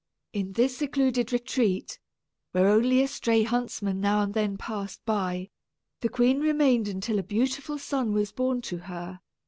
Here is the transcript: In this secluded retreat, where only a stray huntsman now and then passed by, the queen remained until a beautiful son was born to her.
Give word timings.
In 0.33 0.53
this 0.53 0.77
secluded 0.77 1.31
retreat, 1.31 1.99
where 2.53 2.65
only 2.65 3.03
a 3.03 3.07
stray 3.07 3.43
huntsman 3.43 4.01
now 4.01 4.23
and 4.23 4.33
then 4.33 4.57
passed 4.57 5.05
by, 5.05 5.51
the 5.99 6.09
queen 6.09 6.39
remained 6.39 6.87
until 6.87 7.19
a 7.19 7.23
beautiful 7.23 7.77
son 7.77 8.11
was 8.11 8.31
born 8.31 8.61
to 8.61 8.77
her. 8.79 9.19